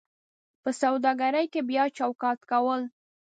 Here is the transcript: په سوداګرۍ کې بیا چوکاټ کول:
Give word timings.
په 0.61 0.69
سوداګرۍ 0.81 1.45
کې 1.53 1.61
بیا 1.69 1.83
چوکاټ 1.97 2.39
کول: 2.51 2.81